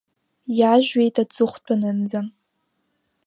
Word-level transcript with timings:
Иажәуеит 0.57 1.15
аҵыхәтәанынӡа. 1.23 2.21